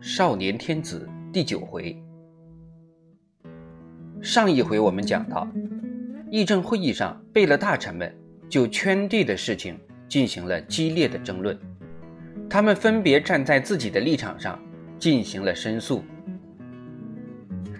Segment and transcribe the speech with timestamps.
[0.00, 1.94] 少年天子第九回。
[4.22, 5.46] 上一回我们讲到，
[6.30, 8.10] 议政会议上，贝勒大臣们
[8.48, 9.78] 就圈地的事情
[10.08, 11.58] 进行了激烈的争论，
[12.48, 14.58] 他们分别站在自己的立场上
[14.98, 16.02] 进行了申诉，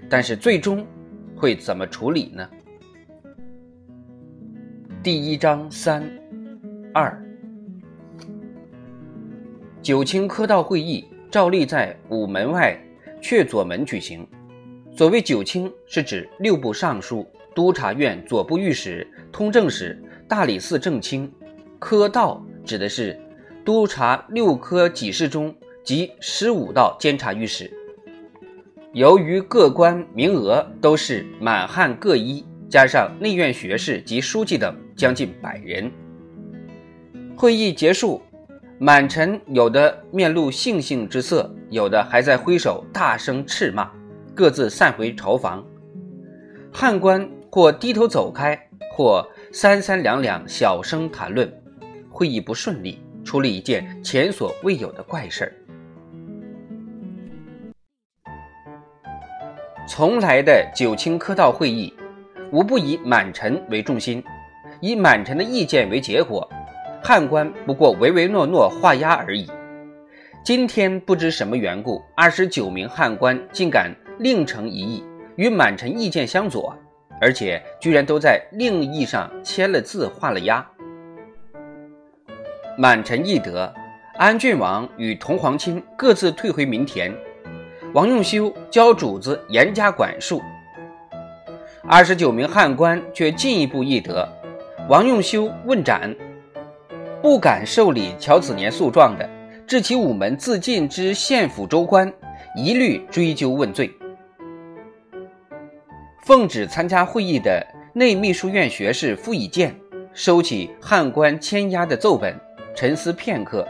[0.06, 0.86] 但是最终
[1.34, 2.46] 会怎么处理呢？
[5.02, 6.04] 第一章三
[6.92, 7.18] 二。
[9.80, 12.76] 九卿科道会议照例在午门外
[13.22, 14.26] 阙左门举行。
[14.96, 21.28] 所谓九卿，是指六部尚书、督察院左部御史、通政使、大理寺正卿；
[21.78, 23.16] 科道指的是
[23.64, 25.54] 督察六科给事中
[25.84, 27.70] 及十五道监察御史。
[28.92, 35.92] 由于各官名额都是满汉各一，加上内院学士及书记等将近百人，
[37.36, 38.20] 会议结束。
[38.82, 43.90] 满臣有的面露悻悻之色，有的还在挥手大声斥骂，
[44.34, 45.62] 各自散回朝房。
[46.72, 48.58] 汉官或低头走开，
[48.90, 51.46] 或三三两两小声谈论。
[52.08, 55.52] 会议不顺利，出了一件前所未有的怪事儿。
[59.86, 61.92] 从来的九卿科道会议，
[62.50, 64.24] 无不以满臣为重心，
[64.80, 66.48] 以满臣的意见为结果。
[67.02, 69.50] 汉官不过唯唯诺诺画押而已。
[70.42, 75.04] 今天不知什么缘故，二十九名汉官竟敢另成一意，
[75.36, 76.74] 与满臣意见相左，
[77.20, 80.66] 而且居然都在令意上签了字、画了押。
[82.78, 83.72] 满臣懿德，
[84.16, 87.14] 安郡王与同皇亲各自退回民田，
[87.92, 90.40] 王用修教主子严加管束。
[91.86, 94.26] 二十九名汉官却进一步议德，
[94.88, 96.14] 王用修问斩。
[97.22, 99.28] 不敢受理乔子年诉状的，
[99.66, 102.10] 至其午门自尽之县府州官，
[102.56, 103.90] 一律追究问罪。
[106.24, 109.74] 奉旨参加会议的内秘书院学士傅以渐，
[110.14, 112.34] 收起汉官签押的奏本，
[112.74, 113.68] 沉思片刻，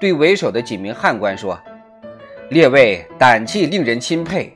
[0.00, 1.56] 对为首的几名汉官说
[2.50, 4.52] ：“列位胆气令人钦佩，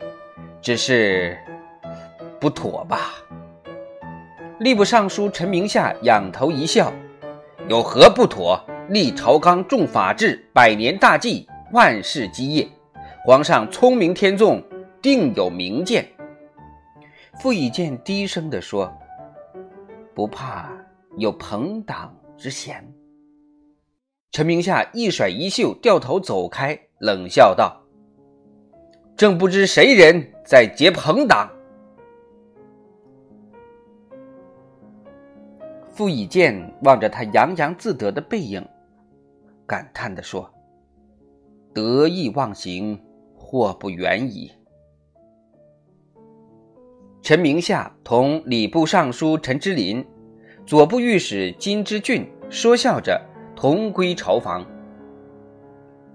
[0.61, 1.39] 只是
[2.41, 3.13] 不妥吧？”
[4.59, 6.93] 吏部尚书陈明夏仰头一笑。
[7.73, 8.63] 有何不妥？
[8.91, 12.69] 立朝纲重法治，百年大计，万世基业。
[13.25, 14.63] 皇上聪明天纵，
[15.01, 16.07] 定有明鉴。
[17.41, 18.93] 傅以渐低声地说
[20.15, 20.71] ：“不怕
[21.17, 22.87] 有朋党之嫌。”
[24.33, 27.81] 陈明夏一甩衣袖，掉头走开，冷笑道
[29.17, 31.51] ：“正不知谁人在结朋党。”
[35.93, 38.67] 傅以渐望着他洋洋自得的背影，
[39.67, 40.51] 感叹地说
[41.75, 42.99] ：“得意忘形，
[43.37, 44.51] 祸不远矣。”
[47.21, 50.05] 陈明夏同礼部尚书陈之林、
[50.67, 53.21] 左部御史金之俊说笑着
[53.55, 54.67] 同归朝房，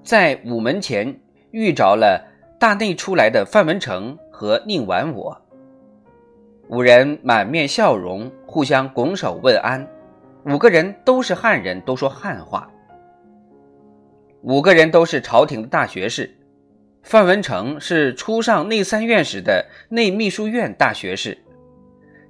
[0.03, 1.17] 在午门前
[1.51, 2.27] 遇着了
[2.59, 5.39] 大内出来的范文成和宁完我。
[6.69, 9.87] 五人满面笑容，互相拱手问安。
[10.45, 12.69] 五个人都是汉人，都说汉话。
[14.41, 16.29] 五个人都是朝廷的大学士。
[17.03, 21.37] 范文成是初上内三院时的内秘书院大学士。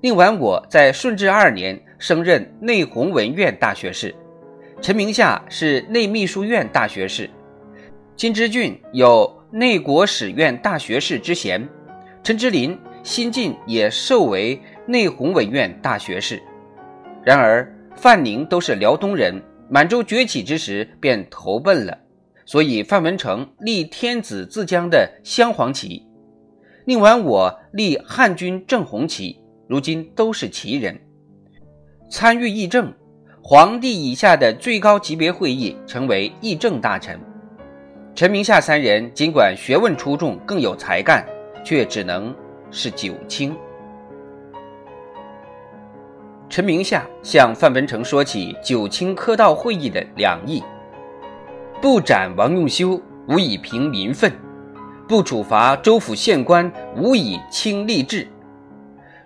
[0.02, 4.14] 宁完我在顺治二年升任内弘文院大学士。
[4.80, 7.28] 陈明夏是内秘书院大学士。
[8.16, 11.68] 金之俊有内国史院大学士之衔。
[12.22, 12.78] 陈之林。
[13.08, 16.44] 新晋也授为内弘文院大学士，
[17.24, 21.98] 然而范宁都是辽东人，满洲崛起之时便投奔了，
[22.46, 26.06] 所以范文成立天子自将的镶黄旗，
[26.84, 31.00] 宁完我立汉军正红旗，如今都是旗人。
[32.10, 32.94] 参与议政，
[33.42, 37.18] 皇帝以下的最高级别会议成为议政大臣。
[38.14, 41.26] 陈明夏三人尽管学问出众，更有才干，
[41.64, 42.36] 却只能。
[42.78, 43.56] 是九卿。
[46.48, 50.64] 陈明夏向范文成说起九卿科道会议的两议：
[51.82, 54.32] 不斩王用修，无以平民愤；
[55.08, 58.28] 不处罚州府县官，无以清吏治。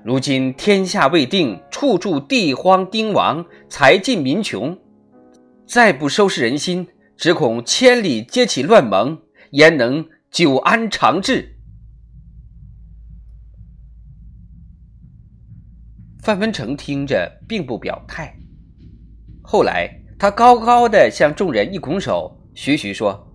[0.04, 4.76] 如今天下未定，处处地荒丁亡，财尽民穷，
[5.68, 6.88] 再不收拾人心，
[7.18, 9.20] 只恐千里皆起乱盟，
[9.52, 11.51] 焉能久安长治？
[16.22, 18.32] 范文成听着，并不表态。
[19.42, 19.90] 后来，
[20.20, 23.28] 他高高的向众人一拱手，徐徐说：“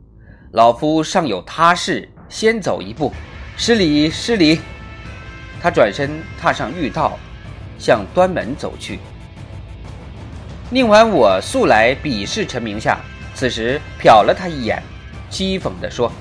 [0.54, 3.12] 老夫尚有他事，先走一步，
[3.56, 4.60] 失礼失礼。
[5.60, 6.08] 他转身
[6.40, 7.18] 踏上御道，
[7.76, 9.00] 向端门走去。
[10.70, 13.00] 宁完我素来鄙视陈明夏，
[13.34, 14.80] 此时瞟了他一眼，
[15.28, 16.12] 讥讽地说：“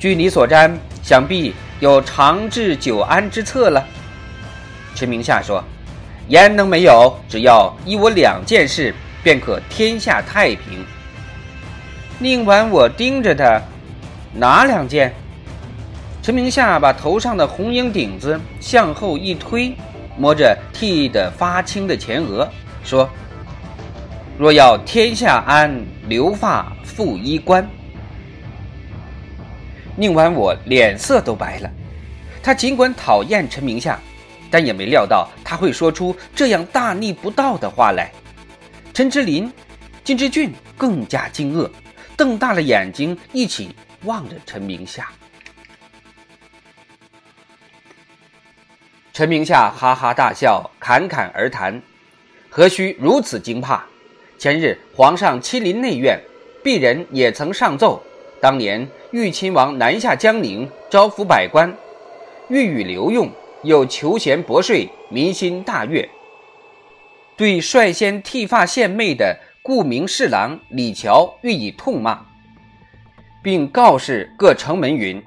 [0.00, 3.86] 据你所瞻，想必有长治久安之策了。”
[4.94, 5.62] 陈明夏说
[6.28, 7.18] ：“焉能没有？
[7.28, 10.84] 只要依我两件事，便可天下太平。”
[12.18, 13.60] 宁完我盯着他，
[14.32, 15.12] 哪两件？
[16.22, 19.74] 陈明夏把头上的红缨顶子向后一推，
[20.16, 22.48] 摸着剃得发青的前额，
[22.84, 23.08] 说
[24.38, 27.68] ：“若要天下安，留发复衣冠。”
[29.96, 31.70] 宁完我脸色都白了。
[32.42, 33.98] 他尽管讨厌陈明夏，
[34.54, 38.12] 但也没料到他会说出这样大逆不道的话来。
[38.92, 39.52] 陈之林、
[40.04, 41.68] 金之俊更加惊愕，
[42.16, 43.74] 瞪大了眼睛，一起
[44.04, 45.10] 望着陈明夏。
[49.12, 51.82] 陈明夏哈哈大笑，侃侃而谈
[52.48, 53.84] ：“何须如此惊怕？
[54.38, 56.16] 前日皇上亲临内院，
[56.62, 58.00] 鄙人也曾上奏。
[58.40, 61.76] 当年豫亲王南下江宁，招抚百官，
[62.46, 63.28] 欲与留用，
[63.64, 66.08] 又求贤博税，民心大悦。
[67.36, 72.20] 对率先剃发献媚的顾名侍郎李峤予以痛骂，
[73.42, 75.20] 并告示各城门云：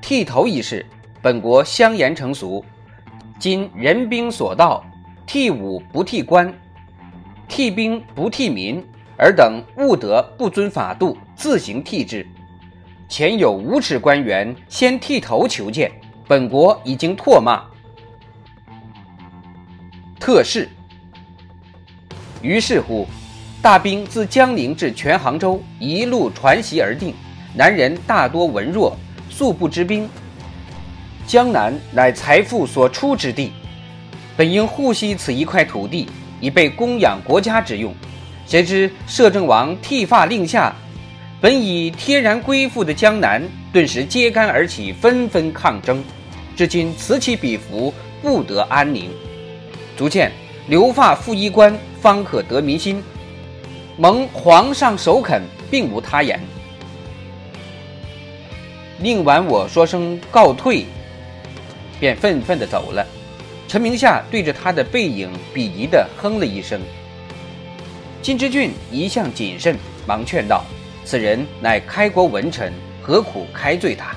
[0.00, 0.86] 剃头一事。”
[1.22, 2.64] 本国相言成俗，
[3.36, 4.84] 今人兵所到，
[5.26, 6.54] 替武不替官，
[7.48, 8.80] 替兵不替民，
[9.18, 12.24] 尔等务得不遵法度，自行剃之。
[13.08, 15.90] 前有无耻官员先剃头求见，
[16.28, 17.62] 本国已经唾骂。
[20.18, 20.68] 特事。
[22.42, 23.06] 于是乎，
[23.62, 27.14] 大兵自江宁至全杭州，一路传檄而定。
[27.54, 28.96] 南人大多文弱，
[29.30, 30.08] 素不知兵。
[31.26, 33.52] 江南乃财富所出之地，
[34.36, 36.08] 本应护惜此一块土地，
[36.40, 37.94] 以备供养国家之用。
[38.46, 40.74] 谁知摄政王剃发令下，
[41.40, 43.42] 本已天然归附的江南，
[43.72, 46.02] 顿时揭竿而起，纷纷抗争。
[46.56, 47.92] 至今此起彼伏，
[48.22, 49.10] 不得安宁。
[49.96, 50.32] 足见
[50.66, 53.02] 留发复衣冠，方可得民心。
[53.98, 56.40] 蒙皇上首肯，并无他言。
[58.98, 60.86] 宁完我说声告退。
[61.98, 63.06] 便愤愤地走了。
[63.66, 66.78] 陈明夏对着他的背影鄙夷地哼了一声。
[68.20, 70.62] 金之俊一向谨慎，忙劝道
[71.06, 74.14] ：“此人乃开国文臣，何苦开罪他？”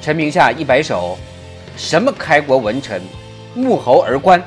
[0.00, 1.18] 陈明夏一摆手
[1.76, 3.02] ：“什么开国文臣，
[3.54, 4.42] 穆侯而官，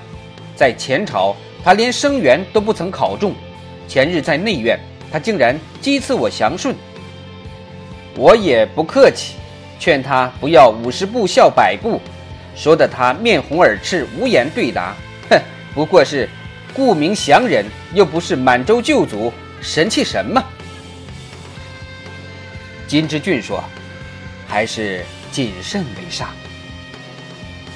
[0.56, 3.36] 在前朝他连生源都不曾考中，
[3.88, 4.80] 前日在内院，
[5.12, 6.76] 他竟然讥刺我祥顺。
[8.16, 9.36] 我也不客气。”
[9.80, 12.00] 劝他不要五十步笑百步，
[12.56, 14.96] 说得他面红耳赤，无言对答。
[15.28, 15.42] 哼，
[15.74, 16.30] 不过是
[16.72, 17.66] 顾名祥人，
[17.96, 20.44] 又不是满洲旧族，神气什么？
[22.92, 23.64] 金之俊说
[24.50, 26.28] ：“还是谨慎为上。”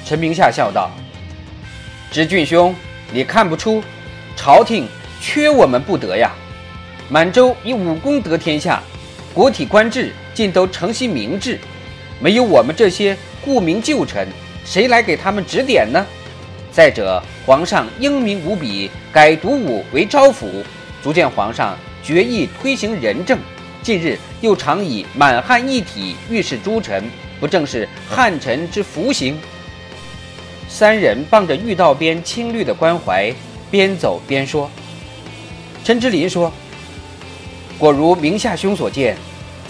[0.04, 0.90] 陈明夏笑道
[2.12, 2.74] ：“之俊兄，
[3.10, 3.82] 你看不出，
[4.36, 4.86] 朝廷
[5.18, 6.32] 缺我们不得呀？
[7.08, 8.82] 满洲以武功得天下，
[9.32, 11.58] 国体官制尽都承袭明制。”
[12.20, 14.28] 没有我们这些顾名旧臣，
[14.66, 16.06] 谁来给他们指点呢？
[16.70, 20.62] 再者，皇上英明无比，改独武为招抚，
[21.02, 23.38] 足见皇上决意推行仁政。
[23.86, 29.38] 近日又常以满汉一体御示诸臣，不正是汉臣之福行？
[30.68, 33.32] 三人傍着御道边青绿的关怀，
[33.70, 34.68] 边走边说。
[35.84, 36.52] 陈之林说
[37.78, 39.16] ：“果如明夏兄所见，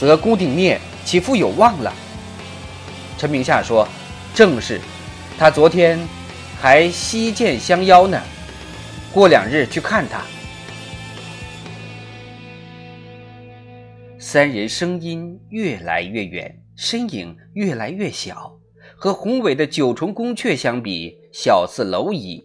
[0.00, 1.92] 则公定灭岂复有望了？”
[3.18, 3.86] 陈明夏说
[4.34, 4.80] ：“正是，
[5.38, 6.00] 他昨天
[6.58, 8.18] 还西见相邀呢，
[9.12, 10.22] 过两日去看他。”
[14.28, 18.58] 三人声音越来越远，身影越来越小，
[18.96, 22.42] 和宏伟的九重宫阙相比，小似蝼蚁，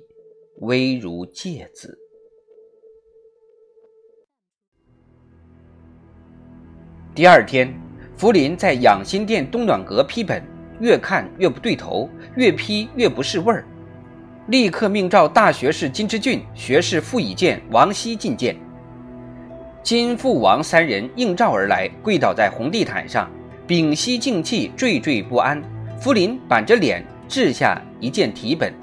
[0.59, 1.97] 微如芥子。
[7.15, 7.73] 第二天，
[8.15, 10.39] 福林在养心殿东暖阁批本。
[10.79, 13.65] 越看越不对头，越批越不是味儿，
[14.49, 18.55] 立刻命召大学士金之俊、学士傅以渐、王熙进谏。
[19.83, 23.29] 金、父王三人应召而来，跪倒在红地毯上，
[23.67, 25.61] 屏息静气，惴惴不安。
[25.99, 28.73] 福临板着脸掷下一件题本，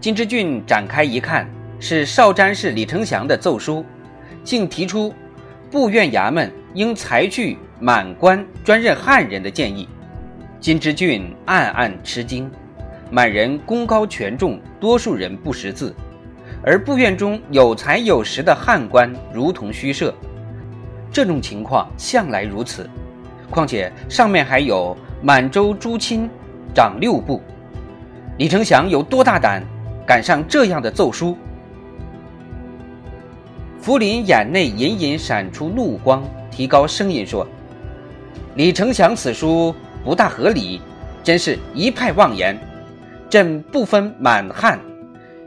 [0.00, 1.48] 金之俊展开一看，
[1.80, 3.84] 是少詹事李承祥的奏书，
[4.44, 5.12] 竟提出
[5.70, 9.88] 部院衙门应裁去满官专任汉人的建议，
[10.60, 12.50] 金之俊暗暗吃惊。
[13.10, 15.94] 满人功高权重，多数人不识字，
[16.66, 20.14] 而部院中有才有识的汉官如同虚设。
[21.12, 22.88] 这种情况向来如此，
[23.50, 26.28] 况且上面还有满洲诸亲，
[26.74, 27.40] 掌六部。
[28.38, 29.62] 李承祥有多大胆，
[30.06, 31.36] 敢上这样的奏书？
[33.78, 37.46] 福临眼内隐隐闪出怒光，提高声音说
[38.56, 40.80] ：“李承祥此书不大合理，
[41.22, 42.58] 真是一派妄言。
[43.28, 44.80] 朕不分满汉，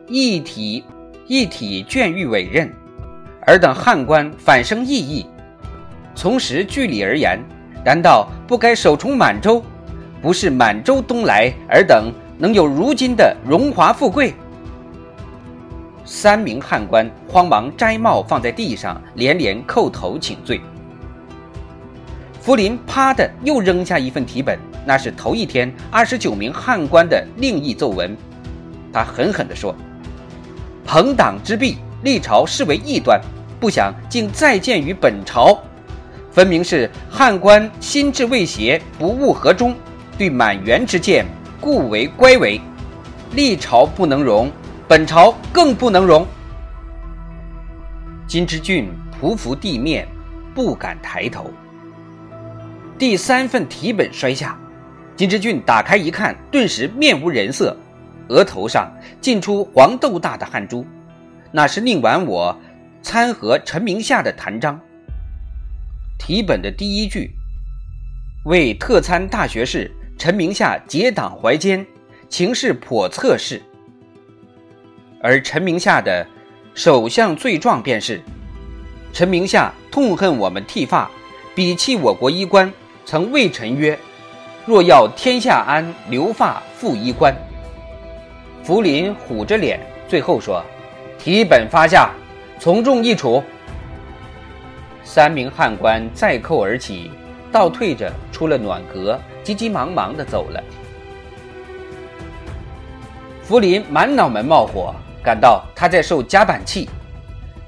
[0.08, 0.84] 一体
[1.28, 2.74] 一体眷欲委任，
[3.46, 5.26] 尔等汉官反生异议。
[6.16, 7.40] 从实据理而言，
[7.86, 9.62] 难道不该守从满洲？
[10.22, 14.32] 不是满洲东来，尔等。”能有如今的荣华富贵，
[16.06, 20.62] 三名汉官慌忙摘帽放在地上，连连叩头请罪。
[22.40, 28.16] 福临啪的又扔下一份题本，那是头一天二十九名汉官的另一奏文。
[28.94, 29.76] 他狠狠地说
[30.88, 33.22] ：“朋党之弊，历朝视为异端，
[33.60, 35.62] 不想竟再见于本朝，
[36.32, 39.75] 分明是汉官心智未协，不务和衷，
[40.17, 41.25] 对满员之见。”
[41.60, 42.62] 故为乖违，
[43.32, 44.50] 历朝不能容，
[44.88, 46.25] 本朝更不能容。
[48.27, 48.89] 金之俊
[49.20, 50.08] 匍匐地面，
[50.53, 51.51] 不敢抬头。
[52.98, 54.58] 第三份题本摔下，
[55.15, 57.75] 金之俊打开一看，顿时面无人色，
[58.30, 58.92] 额头上
[59.22, 60.86] 浸出黄豆大的汗珠，
[61.52, 62.58] 那是宁完我
[63.02, 64.80] 参合陈明夏的弹章。
[66.18, 67.32] 题本的第一句，
[68.46, 69.92] 为特参大学士。
[70.20, 71.86] 陈明夏结党怀奸，
[72.28, 73.62] 情势叵测试。
[75.22, 76.26] 而陈明夏的
[76.74, 78.20] 首相罪状便是：
[79.14, 81.08] 陈明夏痛恨我们剃发，
[81.56, 82.74] 鄙弃我国衣冠，
[83.06, 83.98] 曾谓臣曰
[84.66, 87.32] ：“若要天下安，留发复衣冠。”
[88.68, 90.62] 福临虎着脸，最后说
[91.18, 92.12] ：“题本发下，
[92.60, 93.42] 从重一处。”
[95.06, 97.10] 三名汉官再叩而起。
[97.50, 100.62] 倒退着出了暖阁，急急忙忙的走了。
[103.42, 104.94] 福临满脑门冒火，
[105.24, 106.90] 感到他在受夹板气。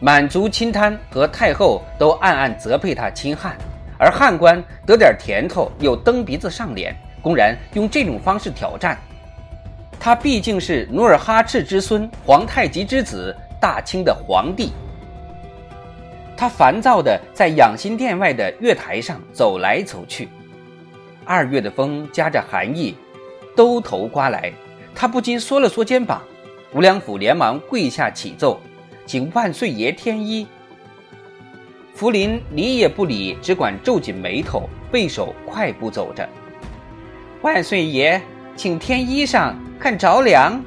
[0.02, 3.56] 满族亲贪和太后都暗暗责备他亲汉，
[3.98, 8.98] 而汉官得点甜头又蹬鼻子上脸，公然用这种方式挑战。
[10.00, 14.72] 他毕竟是努尔哈赤之孙，皇太极之子，大清的皇帝。
[16.38, 20.30] 他烦躁地在养心殿外的月台上走来走去，
[21.26, 22.96] 二月的风夹着寒意，
[23.58, 24.54] 兜头刮来，
[24.96, 26.22] 他不禁缩了缩肩膀。
[26.72, 28.62] 吴良辅连忙跪下启奏，
[29.06, 30.48] 请万岁爷添衣。
[31.94, 36.30] 福临理也不理，只管皱紧眉头，背手快步走着。
[37.42, 38.22] 万岁爷，
[38.56, 40.62] 请添衣裳，看着凉。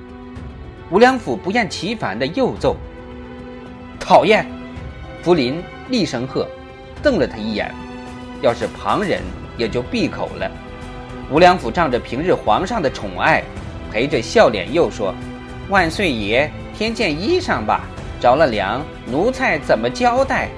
[0.90, 2.76] 吴良辅不厌其烦地又奏
[4.00, 4.46] ：“讨厌。”
[5.22, 6.48] 福临厉声喝，
[7.02, 7.72] 瞪了他一眼。
[8.40, 9.20] 要是旁人，
[9.56, 10.50] 也就闭口了。
[11.30, 13.42] 吴良辅仗着平日皇上的宠爱，
[13.90, 15.14] 陪着笑脸又说
[15.70, 17.82] ：“万岁爷，添件衣裳吧，
[18.20, 20.48] 着了凉，奴才怎么交代？”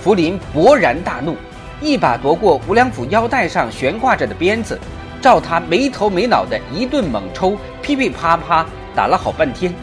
[0.00, 1.36] 福临勃然大怒，
[1.80, 4.78] 一把夺过吴良辅腰带上悬挂着的鞭子，
[5.26, 8.64] 照他没头没脑的一顿猛抽，噼噼啪啪
[8.94, 9.74] 打了好半天。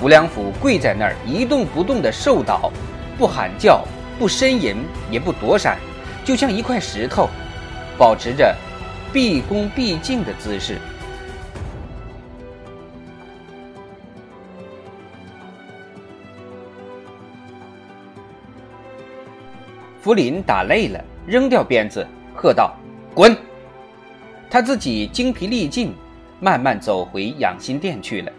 [0.00, 2.70] 吴良辅跪在那儿一动不动的受倒，
[3.18, 3.84] 不喊叫，
[4.16, 4.76] 不呻吟，
[5.10, 5.76] 也不躲闪，
[6.24, 7.28] 就像一块石头，
[7.98, 8.54] 保持着
[9.12, 10.78] 毕恭毕敬的姿势。
[20.00, 22.72] 福临打累了，扔掉鞭子，喝道
[23.12, 23.36] ：“滚！”
[24.50, 25.92] 他自己精疲力尽，
[26.40, 28.32] 慢慢走回养心殿去了。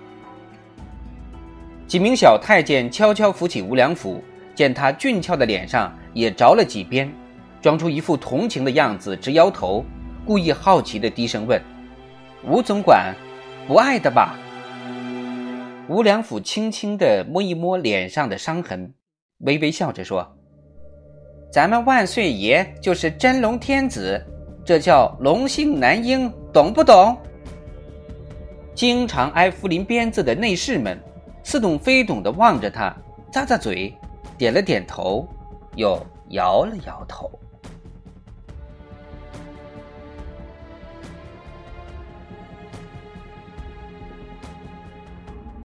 [1.88, 4.24] 几名小太监悄悄扶起吴良辅，
[4.54, 7.12] 见他俊俏的脸上也着了几鞭，
[7.62, 9.84] 装出一副同情的样子，直摇头，
[10.25, 11.62] 故意好奇的低声问
[12.46, 13.13] ：“吴总管，
[13.68, 14.38] 不爱的吧？”
[15.89, 18.94] 吴良辅轻轻地摸一摸脸上的伤痕，
[19.39, 20.38] 微微笑着说
[21.51, 24.24] ：“咱们万岁爷就是真龙天子，
[24.70, 27.18] 这叫龙性男婴，懂不懂？”
[28.76, 30.96] 经常挨福林鞭子的内侍们。
[31.42, 32.96] 似懂非懂地望着他，
[33.32, 33.92] 咂咂嘴，
[34.38, 35.28] 点了点头，
[35.76, 37.32] 又摇了摇头。